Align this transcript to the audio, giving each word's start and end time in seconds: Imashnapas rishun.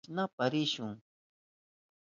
Imashnapas 0.03 0.51
rishun. 0.53 0.95